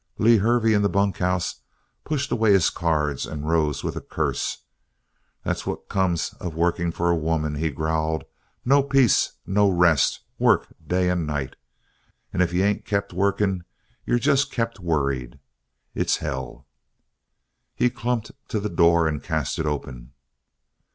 Lew 0.17 0.39
Hervey, 0.39 0.73
in 0.73 0.81
the 0.81 0.89
bunkhouse, 0.89 1.61
pushed 2.05 2.31
away 2.31 2.53
his 2.53 2.71
cards 2.71 3.27
and 3.27 3.47
rose 3.47 3.83
with 3.83 3.95
a 3.95 4.01
curse. 4.01 4.63
"That's 5.43 5.67
what 5.67 5.89
comes 5.89 6.33
of 6.39 6.55
working 6.55 6.91
for 6.91 7.11
a 7.11 7.15
woman," 7.15 7.53
he 7.53 7.69
growled. 7.69 8.23
"No 8.65 8.81
peace. 8.81 9.33
No 9.45 9.69
rest. 9.69 10.21
Work 10.39 10.69
day 10.87 11.07
and 11.07 11.27
night. 11.27 11.55
And 12.33 12.41
if 12.41 12.51
you 12.51 12.63
ain't 12.63 12.83
kept 12.83 13.13
working 13.13 13.63
you're 14.03 14.17
just 14.17 14.51
kept 14.51 14.79
worried. 14.79 15.37
It's 15.93 16.17
hell!" 16.17 16.65
He 17.75 17.91
clumped 17.91 18.31
to 18.47 18.59
the 18.59 18.69
door 18.69 19.07
and 19.07 19.21
cast 19.21 19.59
it 19.59 19.67
open. 19.67 20.13